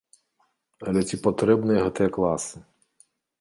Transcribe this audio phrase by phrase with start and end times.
[0.91, 2.55] Але ці патрэбныя гэтыя класы?